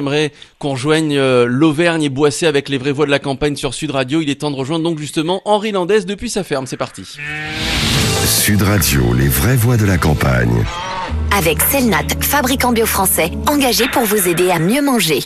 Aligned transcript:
J'aimerais 0.00 0.32
qu'on 0.58 0.70
rejoigne 0.70 1.14
euh, 1.14 1.44
l'Auvergne 1.46 2.04
et 2.04 2.08
Boissé 2.08 2.46
avec 2.46 2.70
les 2.70 2.78
vraies 2.78 2.90
voix 2.90 3.04
de 3.04 3.10
la 3.10 3.18
campagne 3.18 3.54
sur 3.54 3.74
Sud 3.74 3.90
Radio. 3.90 4.22
Il 4.22 4.30
est 4.30 4.40
temps 4.40 4.50
de 4.50 4.56
rejoindre 4.56 4.82
donc 4.82 4.98
justement 4.98 5.42
Henri 5.44 5.72
Landès 5.72 6.06
depuis 6.06 6.30
sa 6.30 6.42
ferme. 6.42 6.66
C'est 6.66 6.78
parti. 6.78 7.18
Sud 8.24 8.62
Radio, 8.62 9.02
les 9.12 9.28
vraies 9.28 9.56
voix 9.56 9.76
de 9.76 9.84
la 9.84 9.98
campagne. 9.98 10.64
Avec 11.36 11.60
Selnat, 11.60 12.08
fabricant 12.22 12.72
bio 12.72 12.86
français, 12.86 13.30
engagé 13.46 13.88
pour 13.92 14.04
vous 14.04 14.26
aider 14.26 14.50
à 14.50 14.58
mieux 14.58 14.80
manger. 14.80 15.18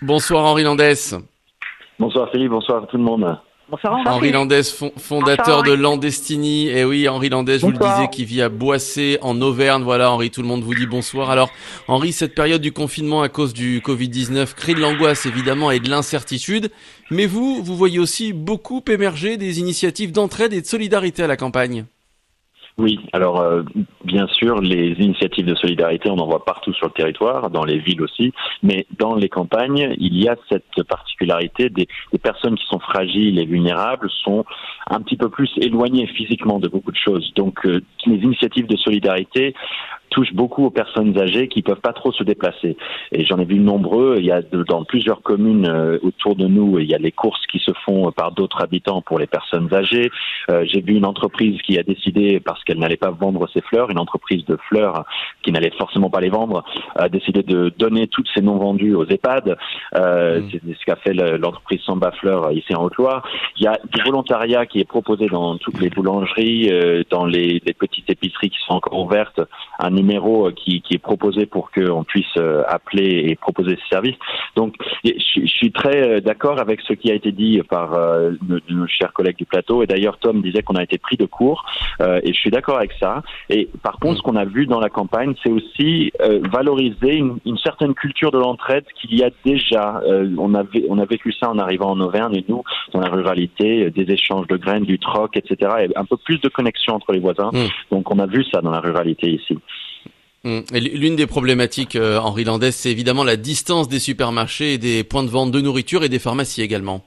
Bonsoir 0.00 0.44
Henri 0.44 0.64
Landès. 0.64 1.14
Bonsoir 2.00 2.30
Philippe, 2.32 2.50
bonsoir 2.50 2.84
tout 2.88 2.96
le 2.96 3.04
monde. 3.04 3.38
Bonsoir 3.72 4.02
Henri 4.04 4.32
Landès, 4.32 4.64
fondateur 4.98 5.62
de 5.62 5.72
Landestini. 5.72 6.68
Et 6.68 6.84
oui, 6.84 7.08
Henri 7.08 7.30
Landès, 7.30 7.58
je 7.58 7.64
vous 7.64 7.72
le 7.72 7.78
disais, 7.78 8.08
qui 8.12 8.26
vit 8.26 8.42
à 8.42 8.50
Boissé, 8.50 9.16
en 9.22 9.40
Auvergne. 9.40 9.82
Voilà, 9.82 10.10
Henri, 10.10 10.30
tout 10.30 10.42
le 10.42 10.46
monde 10.46 10.62
vous 10.62 10.74
dit 10.74 10.84
bonsoir. 10.84 11.30
Alors, 11.30 11.50
Henri, 11.88 12.12
cette 12.12 12.34
période 12.34 12.60
du 12.60 12.70
confinement 12.70 13.22
à 13.22 13.30
cause 13.30 13.54
du 13.54 13.80
Covid-19 13.80 14.52
crée 14.52 14.74
de 14.74 14.80
l'angoisse, 14.80 15.24
évidemment, 15.24 15.70
et 15.70 15.80
de 15.80 15.88
l'incertitude. 15.88 16.70
Mais 17.10 17.24
vous, 17.24 17.62
vous 17.62 17.74
voyez 17.74 17.98
aussi 17.98 18.34
beaucoup 18.34 18.82
émerger 18.86 19.38
des 19.38 19.58
initiatives 19.58 20.12
d'entraide 20.12 20.52
et 20.52 20.60
de 20.60 20.66
solidarité 20.66 21.22
à 21.22 21.26
la 21.26 21.38
campagne. 21.38 21.86
Oui, 22.78 22.98
alors 23.12 23.40
euh, 23.40 23.62
bien 24.04 24.26
sûr, 24.28 24.60
les 24.60 24.92
initiatives 24.92 25.44
de 25.44 25.54
solidarité, 25.54 26.08
on 26.08 26.18
en 26.18 26.26
voit 26.26 26.44
partout 26.44 26.72
sur 26.72 26.86
le 26.86 26.92
territoire, 26.92 27.50
dans 27.50 27.64
les 27.64 27.78
villes 27.78 28.00
aussi, 28.00 28.32
mais 28.62 28.86
dans 28.98 29.14
les 29.14 29.28
campagnes, 29.28 29.94
il 29.98 30.16
y 30.16 30.26
a 30.26 30.36
cette 30.48 30.82
particularité 30.88 31.68
des, 31.68 31.86
personnes 32.22 32.56
qui 32.56 32.64
sont 32.66 32.78
fragiles 32.78 33.38
et 33.38 33.44
vulnérables 33.44 34.08
sont 34.24 34.44
un 34.88 35.00
petit 35.02 35.16
peu 35.16 35.28
plus 35.28 35.50
éloignées 35.58 36.06
physiquement 36.06 36.60
de 36.60 36.68
beaucoup 36.68 36.92
de 36.92 36.96
choses. 36.96 37.32
Donc 37.34 37.66
euh, 37.66 37.82
les 38.06 38.16
initiatives 38.16 38.66
de 38.66 38.76
solidarité 38.76 39.54
touche 40.12 40.32
beaucoup 40.32 40.66
aux 40.66 40.70
personnes 40.70 41.18
âgées 41.18 41.48
qui 41.48 41.62
peuvent 41.62 41.80
pas 41.80 41.92
trop 41.92 42.12
se 42.12 42.22
déplacer. 42.22 42.76
Et 43.10 43.24
j'en 43.24 43.38
ai 43.38 43.44
vu 43.44 43.58
nombreux. 43.58 44.16
Il 44.18 44.26
y 44.26 44.30
a 44.30 44.42
dans 44.42 44.84
plusieurs 44.84 45.22
communes 45.22 45.66
euh, 45.66 45.98
autour 46.02 46.36
de 46.36 46.46
nous, 46.46 46.78
il 46.78 46.88
y 46.88 46.94
a 46.94 46.98
les 46.98 47.12
courses 47.12 47.44
qui 47.46 47.58
se 47.58 47.72
font 47.84 48.12
par 48.12 48.32
d'autres 48.32 48.62
habitants 48.62 49.02
pour 49.02 49.18
les 49.18 49.26
personnes 49.26 49.72
âgées. 49.74 50.10
Euh, 50.50 50.64
j'ai 50.66 50.80
vu 50.80 50.94
une 50.94 51.04
entreprise 51.04 51.60
qui 51.62 51.78
a 51.78 51.82
décidé, 51.82 52.40
parce 52.40 52.62
qu'elle 52.64 52.78
n'allait 52.78 52.96
pas 52.96 53.10
vendre 53.10 53.48
ses 53.52 53.62
fleurs, 53.62 53.90
une 53.90 53.98
entreprise 53.98 54.44
de 54.44 54.56
fleurs 54.68 55.04
qui 55.42 55.50
n'allait 55.50 55.72
forcément 55.78 56.10
pas 56.10 56.20
les 56.20 56.28
vendre, 56.28 56.64
a 56.94 57.08
décidé 57.08 57.42
de 57.42 57.72
donner 57.78 58.06
toutes 58.06 58.28
ses 58.34 58.42
non 58.42 58.56
vendues 58.56 58.94
aux 58.94 59.06
EHPAD. 59.06 59.56
Euh, 59.96 60.40
mmh. 60.40 60.48
C'est 60.50 60.74
ce 60.78 60.84
qu'a 60.84 60.96
fait 60.96 61.14
l'entreprise 61.14 61.80
Samba 61.80 62.12
Fleurs 62.12 62.52
ici 62.52 62.74
en 62.74 62.84
Haute-Loire. 62.84 63.26
Il 63.56 63.64
y 63.64 63.66
a 63.66 63.78
du 63.92 64.02
volontariat 64.02 64.66
qui 64.66 64.80
est 64.80 64.84
proposé 64.84 65.26
dans 65.26 65.56
toutes 65.56 65.80
les 65.80 65.90
boulangeries, 65.90 66.70
euh, 66.70 67.02
dans 67.10 67.24
les, 67.24 67.62
les, 67.64 67.74
petites 67.74 68.08
épiceries 68.10 68.50
qui 68.50 68.58
sont 68.66 68.74
encore 68.74 68.98
ouvertes. 68.98 69.40
Un 69.78 69.96
numéro 70.02 70.48
euh, 70.48 70.52
qui, 70.52 70.82
qui 70.82 70.94
est 70.94 70.98
proposé 70.98 71.46
pour 71.46 71.70
qu'on 71.70 72.04
puisse 72.04 72.36
euh, 72.36 72.62
appeler 72.68 73.26
et 73.28 73.36
proposer 73.36 73.76
ce 73.82 73.88
service. 73.88 74.16
Donc, 74.56 74.74
je, 75.04 75.12
je 75.40 75.46
suis 75.46 75.72
très 75.72 76.02
euh, 76.02 76.20
d'accord 76.20 76.60
avec 76.60 76.80
ce 76.82 76.92
qui 76.92 77.10
a 77.10 77.14
été 77.14 77.32
dit 77.32 77.60
par 77.68 77.94
euh, 77.94 78.32
nos, 78.48 78.58
nos, 78.68 78.86
chers 78.86 79.12
collègues 79.12 79.36
du 79.36 79.46
plateau. 79.46 79.82
Et 79.82 79.86
d'ailleurs, 79.86 80.18
Tom 80.18 80.42
disait 80.42 80.62
qu'on 80.62 80.74
a 80.74 80.82
été 80.82 80.98
pris 80.98 81.16
de 81.16 81.26
court, 81.26 81.64
euh, 82.00 82.20
et 82.22 82.32
je 82.32 82.38
suis 82.38 82.50
d'accord 82.50 82.76
avec 82.76 82.92
ça. 83.00 83.22
Et 83.48 83.68
par 83.82 83.98
contre, 83.98 84.18
ce 84.18 84.22
qu'on 84.22 84.36
a 84.36 84.44
vu 84.44 84.66
dans 84.66 84.80
la 84.80 84.88
campagne, 84.88 85.34
c'est 85.42 85.50
aussi 85.50 86.12
valoriser 86.52 87.16
une, 87.16 87.38
une, 87.44 87.58
certaine 87.58 87.94
culture 87.94 88.30
de 88.30 88.38
l'entraide 88.38 88.84
qu'il 89.00 89.14
y 89.14 89.22
a 89.22 89.30
déjà. 89.44 90.00
on, 90.38 90.54
avait, 90.54 90.84
on 90.88 90.98
a 90.98 91.04
vécu 91.04 91.32
ça 91.32 91.50
en 91.50 91.58
arrivant 91.58 91.90
en 91.90 92.00
Auvergne, 92.00 92.36
et 92.36 92.44
nous, 92.48 92.62
dans 92.92 93.00
la 93.00 93.08
ruralité, 93.08 93.90
des 93.90 94.12
échanges 94.12 94.46
de 94.46 94.56
graines, 94.56 94.84
du 94.84 94.98
troc, 94.98 95.36
etc. 95.36 95.72
Et 95.82 95.88
un 95.96 96.04
peu 96.04 96.16
plus 96.16 96.40
de 96.40 96.48
connexion 96.48 96.94
entre 96.94 97.12
les 97.12 97.20
voisins. 97.20 97.50
Mmh. 97.52 97.94
Donc, 97.94 98.12
on 98.12 98.18
a 98.18 98.26
vu 98.26 98.44
ça 98.44 98.60
dans 98.60 98.70
la 98.70 98.80
ruralité 98.80 99.30
ici. 99.30 99.56
L'une 100.44 101.14
des 101.14 101.26
problématiques, 101.28 101.94
euh, 101.94 102.18
Henri 102.18 102.44
c'est 102.72 102.90
évidemment 102.90 103.22
la 103.22 103.36
distance 103.36 103.88
des 103.88 104.00
supermarchés 104.00 104.74
et 104.74 104.78
des 104.78 105.04
points 105.04 105.22
de 105.22 105.30
vente 105.30 105.52
de 105.52 105.60
nourriture 105.60 106.02
et 106.02 106.08
des 106.08 106.18
pharmacies 106.18 106.62
également. 106.62 107.04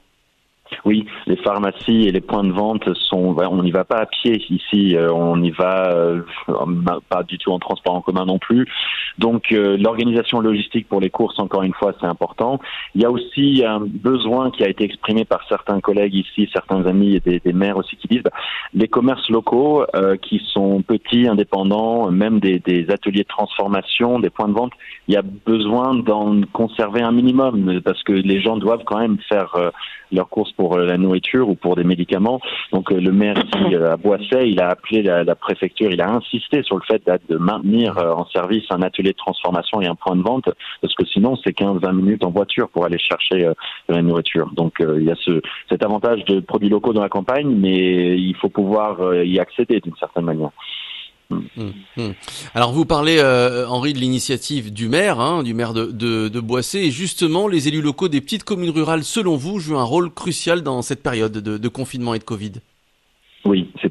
Oui, 0.84 1.06
les 1.26 1.36
pharmacies 1.36 2.06
et 2.06 2.12
les 2.12 2.20
points 2.20 2.44
de 2.44 2.52
vente 2.52 2.92
sont. 2.94 3.36
On 3.36 3.62
n'y 3.62 3.70
va 3.70 3.84
pas 3.84 3.98
à 3.98 4.06
pied 4.06 4.42
ici. 4.50 4.96
Euh, 4.96 5.12
on 5.12 5.36
n'y 5.36 5.50
va 5.50 5.90
euh, 5.90 6.22
pas 7.08 7.22
du 7.22 7.38
tout 7.38 7.52
en 7.52 7.58
transport 7.58 7.94
en 7.94 8.00
commun 8.00 8.24
non 8.24 8.38
plus. 8.38 8.66
Donc 9.18 9.52
euh, 9.52 9.76
l'organisation 9.78 10.40
logistique 10.40 10.88
pour 10.88 11.00
les 11.00 11.10
courses, 11.10 11.38
encore 11.38 11.62
une 11.62 11.72
fois, 11.72 11.94
c'est 12.00 12.06
important. 12.06 12.60
Il 12.94 13.00
y 13.00 13.04
a 13.04 13.10
aussi 13.10 13.64
un 13.66 13.80
besoin 13.80 14.50
qui 14.50 14.62
a 14.62 14.68
été 14.68 14.84
exprimé 14.84 15.24
par 15.24 15.46
certains 15.48 15.80
collègues 15.80 16.14
ici, 16.14 16.48
certains 16.52 16.84
amis 16.86 17.16
et 17.16 17.40
des, 17.40 17.52
maires 17.52 17.78
aussi 17.78 17.96
qui 17.96 18.08
disent 18.08 18.22
bah, 18.22 18.32
les 18.74 18.88
commerces 18.88 19.28
locaux 19.30 19.84
euh, 19.94 20.16
qui 20.16 20.42
sont 20.52 20.82
petits, 20.82 21.26
indépendants, 21.26 22.10
même 22.10 22.40
des, 22.40 22.86
ateliers 22.90 23.22
de 23.22 23.28
transformation, 23.28 24.18
des 24.18 24.30
points 24.30 24.48
de 24.48 24.52
vente. 24.54 24.72
Il 25.08 25.14
y 25.14 25.16
a 25.16 25.22
besoin 25.22 25.94
d'en 25.94 26.42
conserver 26.52 27.02
un 27.02 27.12
minimum 27.12 27.80
parce 27.84 28.02
que 28.02 28.12
les 28.12 28.40
gens 28.40 28.56
doivent 28.56 28.84
quand 28.84 28.98
même 28.98 29.18
faire 29.28 29.54
leurs 30.12 30.28
courses 30.28 30.52
pour 30.56 30.78
la 30.78 30.96
nourriture 30.96 31.48
ou 31.48 31.54
pour 31.54 31.76
des 31.76 31.84
médicaments. 31.84 32.40
Donc 32.72 32.90
le 32.90 33.12
maire 33.12 33.36
ici 33.38 33.74
à 33.74 33.96
Boisset, 33.96 34.48
il 34.48 34.60
a 34.60 34.70
appelé 34.70 35.02
la, 35.02 35.24
la, 35.24 35.34
préfecture, 35.34 35.90
il 35.90 36.00
a 36.00 36.10
insisté 36.10 36.62
sur 36.62 36.76
le 36.76 36.82
fait 36.82 37.02
de 37.28 37.36
maintenir 37.36 37.96
en 37.98 38.26
service 38.26 38.64
un 38.70 38.82
atelier 38.82 39.10
de 39.10 39.16
transformation 39.16 39.80
et 39.80 39.86
un 39.86 39.94
point 39.94 40.16
de 40.16 40.22
vente, 40.22 40.48
parce 40.80 40.94
que 40.94 41.04
sinon 41.06 41.36
c'est 41.44 41.56
15-20 41.56 41.92
minutes 41.92 42.24
en 42.24 42.30
voiture 42.30 42.68
pour 42.68 42.84
aller 42.84 42.98
chercher 42.98 43.46
euh, 43.46 43.54
de 43.88 43.94
la 43.94 44.02
nourriture. 44.02 44.50
Donc 44.52 44.80
euh, 44.80 44.96
il 44.98 45.06
y 45.06 45.10
a 45.10 45.16
ce, 45.16 45.40
cet 45.68 45.84
avantage 45.84 46.24
de 46.24 46.40
produits 46.40 46.68
locaux 46.68 46.92
dans 46.92 47.02
la 47.02 47.08
campagne, 47.08 47.54
mais 47.54 48.18
il 48.18 48.34
faut 48.36 48.48
pouvoir 48.48 49.00
euh, 49.00 49.24
y 49.24 49.38
accéder 49.38 49.80
d'une 49.80 49.96
certaine 49.96 50.24
manière. 50.24 50.50
Mmh, 51.30 51.70
mmh. 51.96 52.10
Alors 52.54 52.72
vous 52.72 52.84
parlez, 52.84 53.18
euh, 53.18 53.66
Henri, 53.66 53.92
de 53.92 53.98
l'initiative 53.98 54.72
du 54.72 54.88
maire, 54.88 55.18
hein, 55.18 55.42
du 55.42 55.54
maire 55.54 55.74
de, 55.74 55.86
de, 55.90 56.40
Boissé, 56.40 56.78
et 56.78 56.90
justement 56.90 57.48
les 57.48 57.68
élus 57.68 57.82
locaux 57.82 58.08
des 58.08 58.20
petites 58.20 58.44
communes 58.44 58.70
rurales, 58.70 59.04
selon 59.04 59.36
vous, 59.36 59.58
jouent 59.58 59.78
un 59.78 59.84
rôle 59.84 60.12
crucial 60.12 60.62
dans 60.62 60.82
cette 60.82 61.02
période 61.02 61.32
de, 61.32 61.58
de 61.58 61.68
confinement 61.68 62.14
et 62.14 62.18
de 62.18 62.24
Covid? 62.24 62.52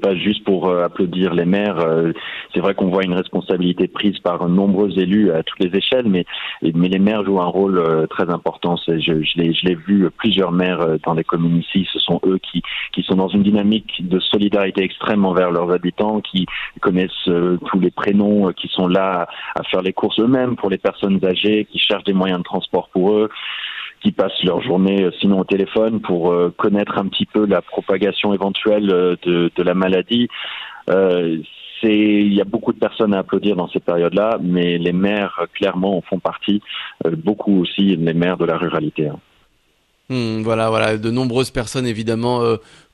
Pas 0.05 0.13
juste 0.13 0.43
pour 0.43 0.69
euh, 0.69 0.83
applaudir 0.83 1.33
les 1.33 1.45
maires. 1.45 1.79
Euh, 1.79 2.11
c'est 2.53 2.59
vrai 2.59 2.75
qu'on 2.75 2.89
voit 2.89 3.03
une 3.03 3.15
responsabilité 3.15 3.87
prise 3.87 4.19
par 4.19 4.47
nombreux 4.47 4.91
élus 4.99 5.31
à 5.31 5.41
toutes 5.41 5.59
les 5.59 5.75
échelles, 5.75 6.07
mais 6.07 6.25
mais 6.61 6.89
les 6.89 6.99
maires 6.99 7.25
jouent 7.25 7.41
un 7.41 7.47
rôle 7.47 7.79
euh, 7.79 8.05
très 8.05 8.29
important. 8.29 8.75
Je, 8.87 8.99
je 8.99 9.37
l'ai 9.39 9.51
je 9.51 9.65
l'ai 9.65 9.73
vu 9.73 10.07
plusieurs 10.15 10.51
maires 10.51 10.99
dans 11.03 11.15
les 11.15 11.23
communes 11.23 11.57
ici. 11.57 11.87
Ce 11.91 11.97
sont 11.97 12.21
eux 12.27 12.37
qui 12.37 12.61
qui 12.93 13.01
sont 13.01 13.15
dans 13.15 13.29
une 13.29 13.41
dynamique 13.41 14.07
de 14.07 14.19
solidarité 14.19 14.83
extrême 14.83 15.25
envers 15.25 15.49
leurs 15.49 15.71
habitants, 15.71 16.21
qui 16.21 16.45
connaissent 16.81 17.25
tous 17.25 17.79
les 17.79 17.89
prénoms, 17.89 18.53
qui 18.53 18.67
sont 18.67 18.87
là 18.87 19.27
à 19.55 19.63
faire 19.63 19.81
les 19.81 19.93
courses 19.93 20.19
eux-mêmes 20.19 20.55
pour 20.55 20.69
les 20.69 20.77
personnes 20.77 21.19
âgées, 21.25 21.65
qui 21.71 21.79
cherchent 21.79 22.03
des 22.03 22.13
moyens 22.13 22.41
de 22.41 22.43
transport 22.43 22.89
pour 22.89 23.11
eux 23.13 23.31
qui 24.05 24.11
passent 24.11 24.43
leur 24.43 24.61
journée 24.61 25.03
euh, 25.03 25.11
sinon 25.19 25.39
au 25.39 25.43
téléphone 25.45 25.99
pour 25.99 26.31
euh, 26.31 26.53
connaître 26.55 26.99
un 26.99 27.07
petit 27.07 27.25
peu 27.25 27.47
la 27.47 27.63
propagation 27.63 28.35
éventuelle 28.35 28.91
euh, 28.91 29.15
de, 29.25 29.63
la 29.63 29.73
maladie. 29.73 30.27
Euh, 30.91 31.39
il 31.81 32.33
y 32.33 32.41
a 32.41 32.45
beaucoup 32.45 32.71
de 32.71 32.79
personnes 32.79 33.13
à 33.15 33.19
applaudir 33.19 33.55
dans 33.55 33.67
cette 33.67 33.83
période-là, 33.83 34.37
mais 34.41 34.77
les 34.77 34.93
maires 34.93 35.47
clairement 35.53 35.97
en 35.97 36.01
font 36.01 36.19
partie, 36.19 36.61
beaucoup 37.17 37.61
aussi 37.61 37.95
les 37.95 38.13
maires 38.13 38.37
de 38.37 38.45
la 38.45 38.57
ruralité. 38.57 39.07
Hein. 39.07 39.19
Mmh, 40.09 40.41
voilà, 40.41 40.69
voilà, 40.69 40.97
de 40.97 41.11
nombreuses 41.11 41.51
personnes 41.51 41.85
évidemment 41.85 42.41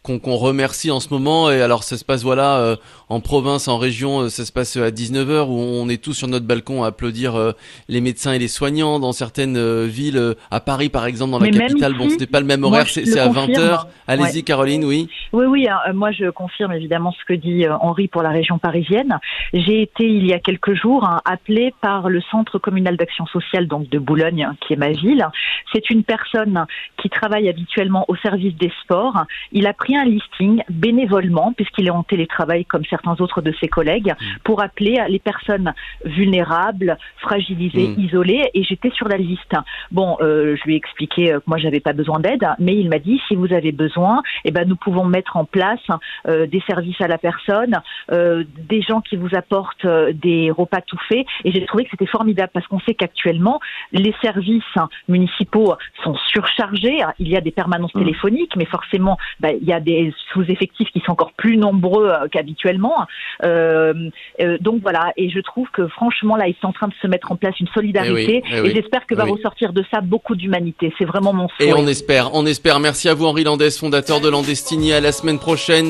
qu'on 0.04 0.20
qu 0.20 0.30
remercie 0.30 0.92
en 0.92 1.00
ce 1.00 1.14
moment. 1.14 1.52
Et 1.52 1.62
alors 1.62 1.84
ça 1.84 1.98
se 1.98 2.06
passe 2.06 2.24
voilà 2.24 2.58
euh, 2.58 2.76
en 3.12 3.20
province, 3.20 3.68
en 3.68 3.78
région, 3.78 4.22
euh, 4.22 4.30
ça 4.30 4.46
se 4.46 4.54
passe 4.54 4.78
à 4.78 4.90
19h 4.90 5.48
où 5.48 5.60
on 5.60 5.90
est 5.90 6.02
tous 6.02 6.14
sur 6.14 6.30
notre 6.30 6.46
balcon 6.46 6.84
à 6.84 6.88
applaudir 6.88 7.36
euh, 7.36 7.52
les 7.90 8.00
médecins 8.00 8.32
et 8.32 8.40
les 8.40 8.48
soignants. 8.48 9.00
Dans 9.00 9.12
certaines 9.12 9.58
euh, 9.58 9.86
villes, 9.86 10.36
à 10.50 10.62
Paris 10.62 10.88
par 10.88 11.06
exemple, 11.06 11.32
dans 11.32 11.40
la 11.40 11.48
Mais 11.48 11.52
capitale, 11.52 11.94
bon 11.94 12.08
c'était 12.10 12.26
pas 12.26 12.40
le 12.40 12.46
même 12.46 12.64
horaire, 12.64 12.88
c'est 12.88 13.20
à 13.20 13.28
20h. 13.28 13.86
Allez-y 14.08 14.38
ouais. 14.38 14.42
Caroline, 14.44 14.86
oui. 14.86 15.10
Oui, 15.34 15.46
oui, 15.46 15.68
hein, 15.68 15.92
moi 15.94 16.12
je 16.12 16.30
confirme 16.30 16.72
évidemment 16.72 17.12
ce 17.12 17.26
que 17.26 17.34
dit 17.34 17.66
Henri 17.68 18.08
pour 18.08 18.24
la 18.24 18.30
région 18.30 18.60
parisienne. 18.60 19.20
J'ai 19.54 19.82
été 19.82 20.06
il 20.06 20.26
y 20.26 20.34
a 20.34 20.40
quelques 20.40 20.74
jours 20.74 21.04
hein, 21.04 21.22
appelé 21.26 21.74
par 21.82 22.10
le 22.10 22.22
Centre 22.32 22.60
communal 22.60 22.96
d'action 22.96 23.26
sociale 23.26 23.68
donc 23.68 23.90
de 23.90 24.00
Boulogne, 24.00 24.50
qui 24.62 24.74
est 24.74 24.78
ma 24.78 24.92
ville. 24.92 25.28
C'est 25.74 25.90
une 25.90 26.04
personne 26.04 26.66
qui 27.02 27.10
travaille 27.10 27.50
habituellement 27.50 28.06
au 28.08 28.16
service 28.16 28.56
des 28.56 28.72
sports. 28.84 29.26
Il 29.52 29.68
a 29.68 29.74
pris 29.74 29.91
un 29.98 30.06
listing 30.06 30.64
bénévolement, 30.70 31.54
puisqu'il 31.54 31.88
est 31.88 31.92
en 31.92 32.04
télétravail 32.04 32.66
comme 32.66 32.86
certains 32.86 33.16
autres 33.20 33.42
de 33.42 33.54
ses 33.60 33.68
collègues, 33.68 34.14
mmh. 34.20 34.26
pour 34.44 34.62
appeler 34.62 35.04
les 35.08 35.20
personnes 35.20 35.74
vulnérables, 36.06 36.98
fragilisées, 37.18 37.90
mmh. 37.90 38.02
isolées, 38.02 38.50
et 38.54 38.64
j'étais 38.64 38.92
sur 38.92 39.08
la 39.08 39.18
liste. 39.18 39.56
Bon, 39.92 40.18
euh, 40.22 40.56
je 40.58 40.64
lui 40.66 40.74
ai 40.74 40.78
expliqué 40.78 41.12
que 41.12 41.42
moi 41.46 41.58
j'avais 41.58 41.80
pas 41.80 41.94
besoin 41.94 42.20
d'aide, 42.20 42.48
mais 42.60 42.76
il 42.76 42.90
m'a 42.90 43.00
dit 43.00 43.22
si 43.28 43.36
vous 43.36 43.54
avez 43.54 43.72
besoin, 43.72 44.22
eh 44.46 44.52
ben 44.52 44.68
nous 44.68 44.76
pouvons 44.76 45.06
mettre 45.06 45.38
en 45.38 45.46
place 45.46 45.80
euh, 46.28 46.48
des 46.48 46.62
services 46.62 47.00
à 47.02 47.08
la 47.08 47.18
personne, 47.18 47.82
euh, 48.12 48.44
des 48.70 48.82
gens 48.82 49.02
qui 49.02 49.18
vous 49.18 49.36
apportent 49.36 49.86
des 50.14 50.52
repas 50.52 50.82
tout 50.82 50.98
faits, 51.10 51.26
et 51.44 51.52
j'ai 51.52 51.66
trouvé 51.66 51.84
que 51.84 51.92
c'était 51.92 52.06
formidable 52.06 52.52
parce 52.54 52.68
qu'on 52.68 52.80
sait 52.82 52.94
qu'actuellement 52.94 53.60
les 53.92 54.14
services 54.22 54.64
municipaux 55.08 55.76
sont 56.04 56.16
surchargés. 56.28 57.02
Il 57.20 57.28
y 57.28 57.36
a 57.36 57.42
des 57.42 57.52
permanences 57.52 57.94
mmh. 57.94 58.00
téléphoniques, 58.00 58.56
mais 58.56 58.66
forcément, 58.66 59.18
bah, 59.40 59.52
il 59.52 59.68
y 59.68 59.74
a 59.74 59.80
des 59.82 60.14
sous-effectifs 60.34 60.90
qui 60.92 61.02
sont 61.06 61.12
encore 61.12 61.34
plus 61.34 61.58
nombreux 61.58 62.10
euh, 62.10 62.28
qu'habituellement. 62.32 63.06
Euh, 63.44 63.94
euh, 64.40 64.58
donc 64.60 64.82
voilà, 64.82 65.12
et 65.18 65.30
je 65.30 65.40
trouve 65.40 65.68
que 65.72 65.88
franchement, 65.88 66.36
là, 66.36 66.48
ils 66.48 66.56
sont 66.62 66.68
en 66.68 66.74
train 66.74 66.88
de 66.88 66.94
se 67.02 67.08
mettre 67.08 67.32
en 67.32 67.36
place 67.36 67.60
une 67.60 67.68
solidarité, 67.68 68.44
eh 68.50 68.56
et, 68.56 68.62
eh 68.66 68.70
j'espère 68.74 69.06
que 69.06 69.16
va 69.16 69.26
ressortir 69.26 69.74
de 69.74 69.84
ça 69.92 70.02
beaucoup 70.02 70.36
d'humanité. 70.36 70.94
C'est 70.98 71.06
vraiment 71.06 71.34
mon 71.34 71.50
souhait. 71.50 71.70
Et 71.70 71.74
on 71.74 71.88
espère, 71.88 72.34
on 72.34 72.46
espère. 72.46 72.80
Merci 72.80 73.10
à 73.10 73.14
vous, 73.14 73.26
Henri 73.26 73.44
Landès, 73.44 73.72
fondateur 73.72 74.22
de 74.22 74.30
Landestini. 74.30 74.94
À 74.94 75.02
la 75.02 75.12
semaine 75.12 75.40
prochaine. 75.40 75.90